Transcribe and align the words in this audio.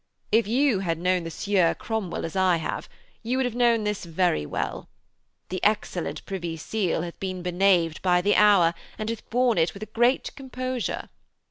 If 0.31 0.47
you 0.47 0.79
had 0.79 0.97
known 0.97 1.25
the 1.25 1.29
Sieur 1.29 1.75
Cromwell 1.75 2.25
as 2.25 2.35
I 2.35 2.57
have, 2.57 2.89
you 3.21 3.37
would 3.37 3.45
have 3.45 3.53
known 3.53 3.83
this 3.83 4.03
very 4.03 4.47
well. 4.47 4.89
The 5.49 5.63
excellent 5.63 6.17
the 6.17 6.23
Privy 6.23 6.57
Seal 6.57 7.03
hath 7.03 7.19
been 7.19 7.43
beknaved 7.43 8.01
by 8.01 8.21
the 8.21 8.35
hour, 8.35 8.73
and 8.97 9.09
hath 9.11 9.29
borne 9.29 9.59
it 9.59 9.75
with 9.75 9.83
a 9.83 9.93
great 9.93 10.35
composure. 10.35 11.09